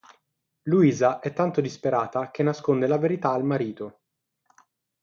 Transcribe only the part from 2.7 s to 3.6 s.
la verità al